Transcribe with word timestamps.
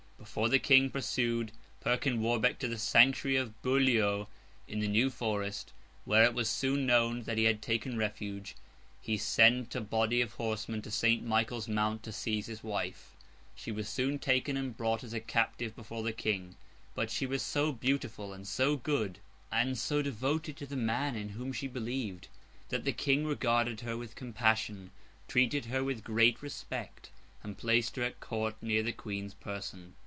Before 0.17 0.49
the 0.49 0.59
King 0.59 0.91
pursued 0.91 1.51
Perkin 1.79 2.21
Warbeck 2.21 2.59
to 2.59 2.67
the 2.67 2.77
sanctuary 2.77 3.37
of 3.37 3.59
Beaulieu 3.63 4.27
in 4.67 4.79
the 4.79 4.87
New 4.87 5.09
Forest, 5.09 5.73
where 6.05 6.23
it 6.23 6.35
was 6.35 6.47
soon 6.47 6.85
known 6.85 7.23
that 7.23 7.39
he 7.39 7.45
had 7.45 7.59
taken 7.59 7.97
refuge, 7.97 8.55
he 9.01 9.17
sent 9.17 9.73
a 9.75 9.81
body 9.81 10.21
of 10.21 10.33
horsemen 10.33 10.83
to 10.83 10.91
St. 10.91 11.25
Michael's 11.25 11.67
Mount, 11.67 12.03
to 12.03 12.11
seize 12.11 12.45
his 12.45 12.63
wife. 12.63 13.15
She 13.55 13.71
was 13.71 13.89
soon 13.89 14.19
taken 14.19 14.55
and 14.57 14.77
brought 14.77 15.03
as 15.03 15.13
a 15.15 15.19
captive 15.19 15.75
before 15.75 16.03
the 16.03 16.13
King. 16.13 16.55
But 16.93 17.09
she 17.09 17.25
was 17.25 17.41
so 17.41 17.71
beautiful, 17.71 18.31
and 18.31 18.47
so 18.47 18.77
good, 18.77 19.17
and 19.51 19.75
so 19.75 20.03
devoted 20.03 20.55
to 20.57 20.67
the 20.67 20.75
man 20.77 21.15
in 21.15 21.29
whom 21.29 21.51
she 21.51 21.67
believed, 21.67 22.27
that 22.69 22.83
the 22.85 22.93
King 22.93 23.25
regarded 23.25 23.81
her 23.81 23.97
with 23.97 24.13
compassion, 24.13 24.91
treated 25.27 25.65
her 25.65 25.83
with 25.83 26.03
great 26.03 26.43
respect, 26.43 27.09
and 27.41 27.57
placed 27.57 27.95
her 27.95 28.03
at 28.03 28.19
Court, 28.19 28.55
near 28.61 28.83
the 28.83 28.93
Queen's 28.93 29.33
person. 29.33 29.95